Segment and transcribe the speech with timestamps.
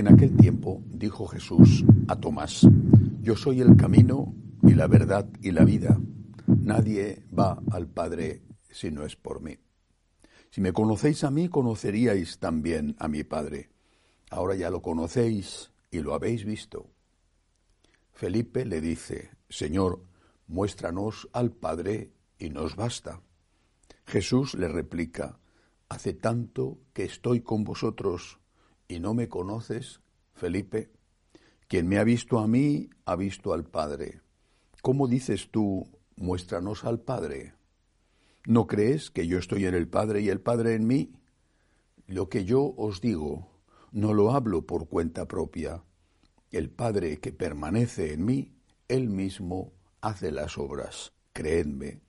[0.00, 2.66] En aquel tiempo dijo Jesús a Tomás,
[3.20, 6.00] Yo soy el camino y la verdad y la vida.
[6.46, 9.58] Nadie va al Padre si no es por mí.
[10.48, 13.72] Si me conocéis a mí, conoceríais también a mi Padre.
[14.30, 16.88] Ahora ya lo conocéis y lo habéis visto.
[18.10, 20.06] Felipe le dice, Señor,
[20.46, 23.20] muéstranos al Padre y nos basta.
[24.06, 25.40] Jesús le replica,
[25.90, 28.39] Hace tanto que estoy con vosotros
[28.90, 30.00] y no me conoces,
[30.34, 30.90] Felipe.
[31.68, 34.20] Quien me ha visto a mí, ha visto al Padre.
[34.82, 37.54] ¿Cómo dices tú, muéstranos al Padre?
[38.46, 41.12] ¿No crees que yo estoy en el Padre y el Padre en mí?
[42.08, 45.84] Lo que yo os digo, no lo hablo por cuenta propia.
[46.50, 48.56] El Padre que permanece en mí,
[48.88, 51.12] él mismo hace las obras.
[51.32, 52.00] Creedme,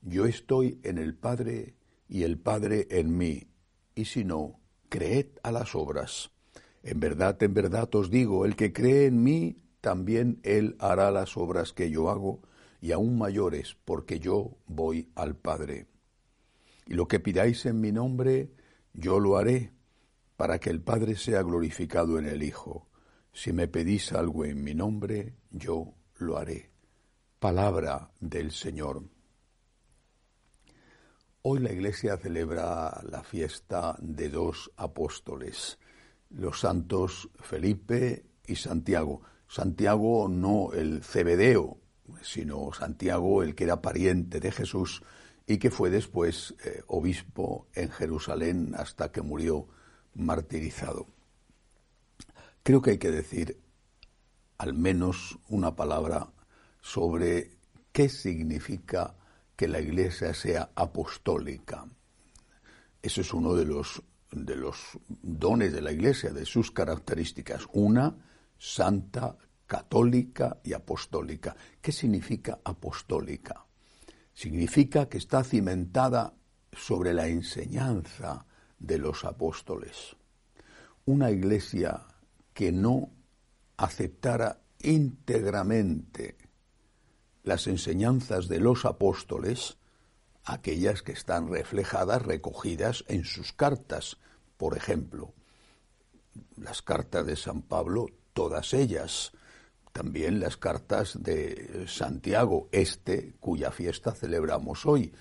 [0.00, 1.74] yo estoy en el Padre
[2.08, 3.48] y el Padre en mí,
[3.94, 4.59] y si no,
[4.90, 6.30] creed a las obras.
[6.82, 11.38] En verdad, en verdad os digo, el que cree en mí, también él hará las
[11.38, 12.42] obras que yo hago,
[12.82, 15.86] y aún mayores, porque yo voy al Padre.
[16.86, 18.50] Y lo que pidáis en mi nombre,
[18.92, 19.72] yo lo haré,
[20.36, 22.88] para que el Padre sea glorificado en el Hijo.
[23.32, 26.70] Si me pedís algo en mi nombre, yo lo haré.
[27.38, 29.04] Palabra del Señor.
[31.42, 35.78] Hoy la Iglesia celebra la fiesta de dos apóstoles,
[36.28, 39.22] los santos Felipe y Santiago.
[39.48, 41.78] Santiago no el cebedeo,
[42.20, 45.02] sino Santiago el que era pariente de Jesús
[45.46, 49.66] y que fue después eh, obispo en Jerusalén hasta que murió
[50.12, 51.06] martirizado.
[52.62, 53.58] Creo que hay que decir
[54.58, 56.34] al menos una palabra
[56.82, 57.56] sobre
[57.92, 59.16] qué significa
[59.60, 61.84] que la Iglesia sea apostólica.
[63.02, 67.66] Eso es uno de los, de los dones de la Iglesia, de sus características.
[67.74, 68.16] Una,
[68.56, 71.54] santa, católica y apostólica.
[71.78, 73.66] ¿Qué significa apostólica?
[74.32, 76.32] Significa que está cimentada
[76.72, 78.46] sobre la enseñanza
[78.78, 80.16] de los apóstoles.
[81.04, 82.06] Una iglesia
[82.54, 83.10] que no
[83.76, 86.38] aceptara íntegramente
[87.50, 89.76] las enseñanzas de los apóstoles,
[90.44, 94.18] aquellas que están reflejadas, recogidas en sus cartas.
[94.56, 95.34] Por ejemplo,
[96.56, 99.32] las cartas de San Pablo, todas ellas,
[99.92, 105.12] también las cartas de Santiago, este cuya fiesta celebramos hoy,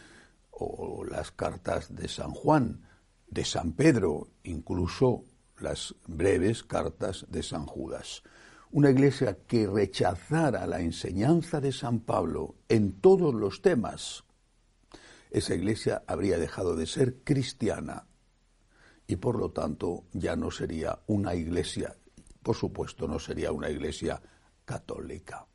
[0.52, 2.88] o las cartas de San Juan,
[3.28, 5.24] de San Pedro, incluso
[5.58, 8.22] las breves cartas de San Judas
[8.72, 14.24] una iglesia que rechazara la enseñanza de San Pablo en todos los temas,
[15.32, 18.08] esa iglesia habría dejado de ser cristiana
[19.08, 21.96] y por lo tanto ya no sería una iglesia,
[22.44, 24.22] por supuesto no sería una iglesia
[24.66, 25.48] católica.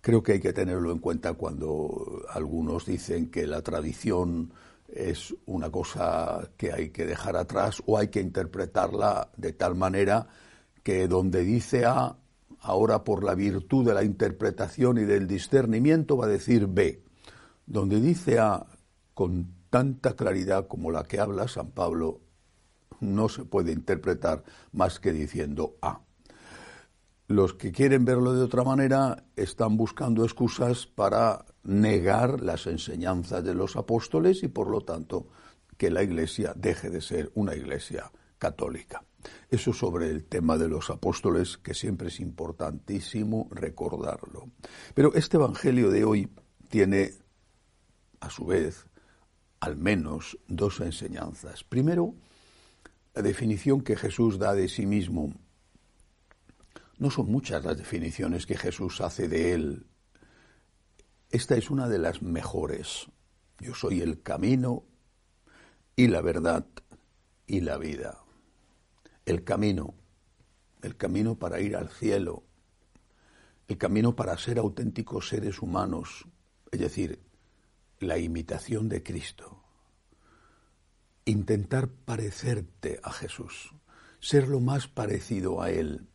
[0.00, 4.52] Creo que hay que tenerlo en cuenta cuando algunos dicen que la tradición
[4.88, 10.26] es una cosa que hay que dejar atrás o hay que interpretarla de tal manera
[11.08, 12.16] donde dice A,
[12.60, 17.02] ahora por la virtud de la interpretación y del discernimiento va a decir B.
[17.66, 18.66] Donde dice A
[19.14, 22.20] con tanta claridad como la que habla San Pablo,
[23.00, 26.00] no se puede interpretar más que diciendo A.
[27.28, 33.54] Los que quieren verlo de otra manera están buscando excusas para negar las enseñanzas de
[33.54, 35.28] los apóstoles y por lo tanto
[35.76, 39.04] que la Iglesia deje de ser una Iglesia católica.
[39.50, 44.50] Eso sobre el tema de los apóstoles, que siempre es importantísimo recordarlo.
[44.94, 46.28] Pero este Evangelio de hoy
[46.68, 47.12] tiene,
[48.18, 48.86] a su vez,
[49.60, 51.62] al menos dos enseñanzas.
[51.62, 52.14] Primero,
[53.14, 55.34] la definición que Jesús da de sí mismo.
[56.98, 59.86] No son muchas las definiciones que Jesús hace de él.
[61.30, 63.06] Esta es una de las mejores.
[63.58, 64.84] Yo soy el camino
[65.94, 66.66] y la verdad
[67.46, 68.22] y la vida
[69.30, 69.94] el camino,
[70.82, 72.42] el camino para ir al cielo,
[73.68, 76.26] el camino para ser auténticos seres humanos,
[76.72, 77.22] es decir,
[78.00, 79.62] la imitación de Cristo.
[81.26, 83.72] Intentar parecerte a Jesús,
[84.18, 86.08] ser lo más parecido a Él.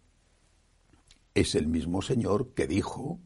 [1.34, 3.22] Es el mismo Señor que dijo,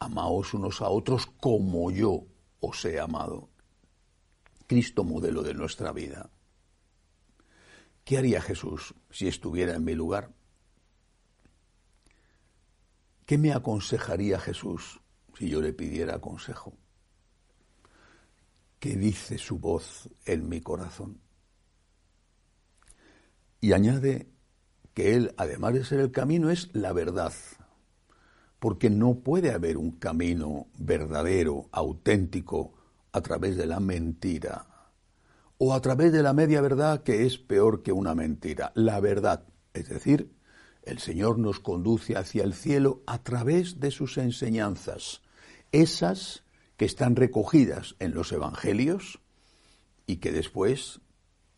[0.00, 2.24] amaos unos a otros como yo
[2.58, 3.50] os he amado.
[4.66, 6.28] Cristo modelo de nuestra vida.
[8.04, 10.30] ¿Qué haría Jesús si estuviera en mi lugar?
[13.26, 15.00] ¿Qué me aconsejaría Jesús
[15.38, 16.74] si yo le pidiera consejo?
[18.80, 21.20] ¿Qué dice su voz en mi corazón?
[23.60, 24.28] Y añade
[24.92, 27.32] que Él, además de ser el camino, es la verdad.
[28.58, 32.74] Porque no puede haber un camino verdadero, auténtico,
[33.12, 34.66] a través de la mentira.
[35.64, 38.72] O a través de la media verdad, que es peor que una mentira.
[38.74, 39.44] La verdad.
[39.74, 40.32] Es decir,
[40.82, 45.22] el Señor nos conduce hacia el cielo a través de sus enseñanzas.
[45.70, 46.42] Esas
[46.76, 49.20] que están recogidas en los Evangelios
[50.04, 51.00] y que después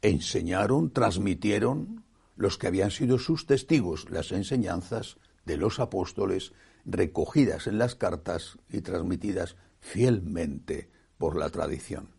[0.02, 2.04] enseñaron, transmitieron
[2.36, 5.16] los que habían sido sus testigos, las enseñanzas
[5.46, 6.52] de los apóstoles
[6.84, 12.10] recogidas en las cartas y transmitidas fielmente por la tradición.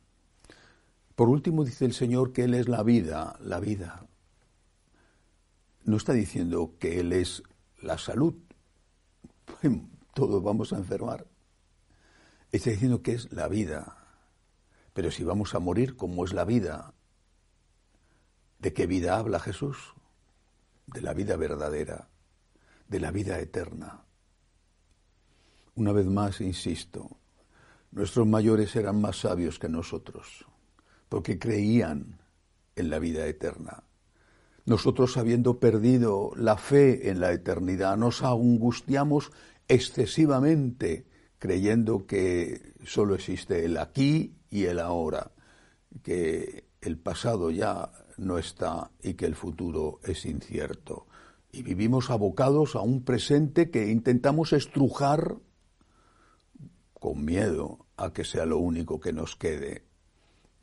[1.15, 4.05] Por último dice el Señor que Él es la vida, la vida.
[5.83, 7.41] No está diciendo que Él es
[7.81, 8.35] la salud.
[10.13, 11.25] Todos vamos a enfermar.
[12.51, 13.97] Está diciendo que es la vida.
[14.93, 16.93] Pero si vamos a morir, ¿cómo es la vida?
[18.59, 19.93] ¿De qué vida habla Jesús?
[20.87, 22.09] De la vida verdadera,
[22.87, 24.05] de la vida eterna.
[25.75, 27.17] Una vez más, insisto,
[27.91, 30.45] nuestros mayores eran más sabios que nosotros,
[31.09, 32.19] porque creían
[32.75, 33.83] en la vida eterna.
[34.65, 39.31] Nosotros, habiendo perdido la fe en la eternidad, nos angustiamos
[39.67, 41.05] excesivamente
[41.37, 45.31] creyendo que solo existe el aquí y el ahora,
[46.01, 51.05] que el pasado ya no está y que el futuro es incierto.
[51.51, 55.37] Y vivimos abocados a un presente que intentamos estrujar
[56.99, 59.85] con miedo a que sea lo único que nos quede,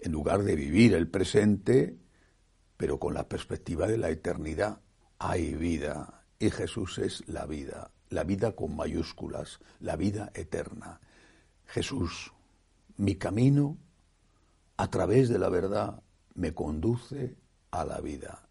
[0.02, 1.98] en lugar de vivir el presente,
[2.76, 4.80] pero con la perspectiva de la eternidad.
[5.18, 11.00] Hay vida y Jesús es la vida la vida con mayúsculas, la vida eterna.
[11.66, 12.32] Jesús,
[12.96, 13.78] mi camino
[14.76, 16.02] a través de la verdad
[16.34, 17.36] me conduce
[17.70, 18.48] a la vida.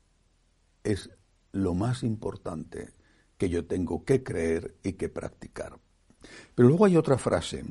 [0.83, 1.09] Es
[1.51, 2.94] lo más importante
[3.38, 5.80] que yo tengo que creer y que practicar.
[6.56, 7.63] Pero luego hay otra frase.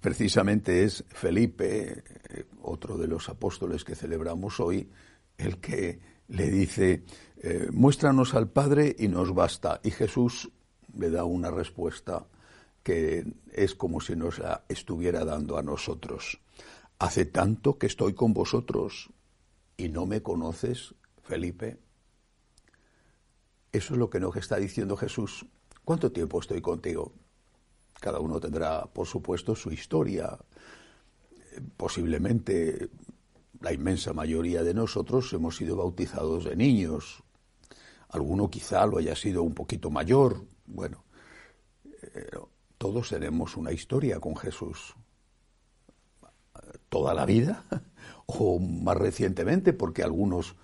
[0.00, 2.04] Precisamente es Felipe,
[2.62, 4.88] otro de los apóstoles que celebramos hoy,
[5.36, 7.04] el que le dice,
[7.38, 9.80] eh, muéstranos al Padre y nos basta.
[9.82, 10.50] Y Jesús
[10.96, 12.26] le da una respuesta
[12.82, 16.40] que es como si nos la estuviera dando a nosotros.
[16.98, 19.10] Hace tanto que estoy con vosotros
[19.76, 21.78] y no me conoces, Felipe.
[23.72, 25.46] Eso es lo que nos está diciendo Jesús.
[25.84, 27.12] ¿Cuánto tiempo estoy contigo?
[28.00, 30.38] Cada uno tendrá, por supuesto, su historia.
[31.76, 32.90] Posiblemente
[33.60, 37.22] la inmensa mayoría de nosotros hemos sido bautizados de niños.
[38.10, 40.44] Alguno quizá lo haya sido un poquito mayor.
[40.66, 41.04] Bueno,
[42.78, 44.94] todos tenemos una historia con Jesús.
[46.88, 47.64] Toda la vida
[48.26, 50.54] o más recientemente, porque algunos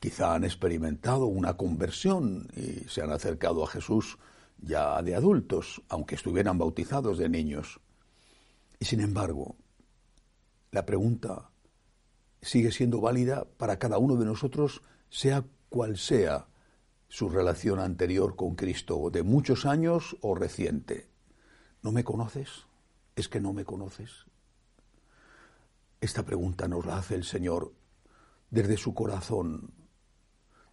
[0.00, 4.18] quizá han experimentado una conversión y se han acercado a Jesús
[4.62, 7.80] ya de adultos, aunque estuvieran bautizados de niños.
[8.78, 9.56] Y sin embargo,
[10.70, 11.50] la pregunta
[12.42, 16.46] sigue siendo válida para cada uno de nosotros, sea cual sea
[17.08, 21.08] su relación anterior con Cristo, de muchos años o reciente.
[21.82, 22.66] ¿No me conoces?
[23.16, 24.26] ¿Es que no me conoces?
[26.00, 27.74] Esta pregunta nos la hace el Señor
[28.50, 29.72] desde su corazón,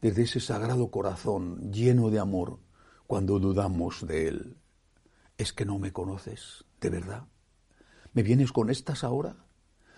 [0.01, 2.59] desde ese sagrado corazón lleno de amor,
[3.07, 4.57] cuando dudamos de Él.
[5.37, 6.65] ¿Es que no me conoces?
[6.81, 7.23] ¿De verdad?
[8.13, 9.45] ¿Me vienes con estas ahora?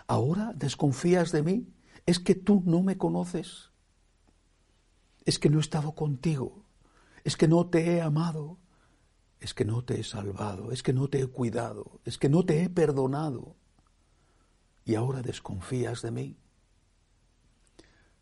[0.08, 1.74] ¿Ahora desconfías de mí?
[2.06, 3.72] ¿Es que tú no me conoces?
[5.26, 6.66] ¿Es que no he estado contigo?
[7.24, 8.58] ¿Es que no te he amado?
[9.40, 10.72] ¿Es que no te he salvado?
[10.72, 12.00] ¿Es que no te he cuidado?
[12.06, 13.56] ¿Es que no te he perdonado?
[14.86, 16.38] ¿Y ahora desconfías de mí?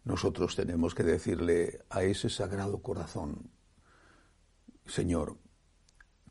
[0.03, 3.50] Nosotros tenemos que decirle a ese sagrado corazón,
[4.88, 5.38] Señor,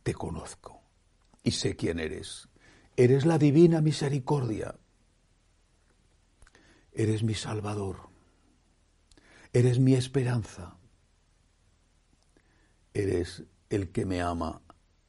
[0.03, 0.83] te conozco
[1.43, 2.49] y sé quién eres.
[2.97, 4.77] Eres la divina misericordia
[6.97, 8.09] Eres mi Salvador.
[9.53, 10.79] Eres mi esperanza.
[12.95, 14.63] Eres el que me ama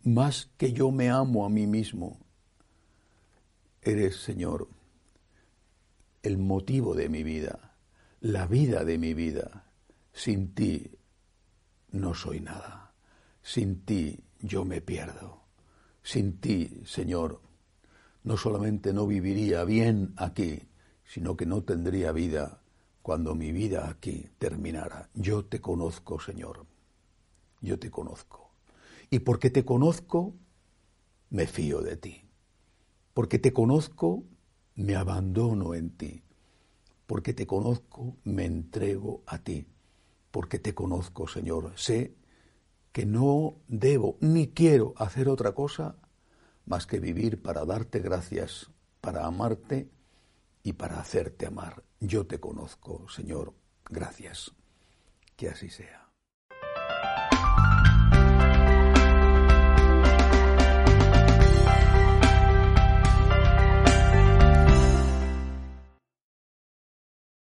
[0.04, 2.20] más que yo me amo a mí mismo.
[3.82, 4.68] Eres, Señor,
[6.24, 7.78] el motivo de mi vida,
[8.20, 9.72] la vida de mi vida.
[10.12, 10.92] Sin ti
[11.92, 12.87] no soy nada.
[13.48, 15.40] Sin ti yo me pierdo.
[16.04, 17.40] Sin ti, Señor,
[18.24, 20.68] no solamente no viviría bien aquí,
[21.06, 22.62] sino que no tendría vida
[23.02, 25.10] cuando mi vida aquí terminara.
[25.14, 26.66] Yo te conozco, Señor.
[27.62, 28.52] Yo te conozco.
[29.10, 30.34] Y porque te conozco,
[31.30, 32.30] me fío de ti.
[33.14, 34.26] Porque te conozco,
[34.76, 36.22] me abandono en ti.
[37.08, 39.66] porque te conozco, me entrego a ti,
[40.30, 41.72] porque te conozco, Señor.
[41.76, 42.14] Sé
[42.98, 45.98] que no debo ni quiero hacer otra cosa
[46.66, 49.88] más que vivir para darte gracias, para amarte
[50.64, 51.84] y para hacerte amar.
[52.00, 53.54] Yo te conozco, Señor.
[53.88, 54.52] Gracias.
[55.36, 56.07] Que así sea.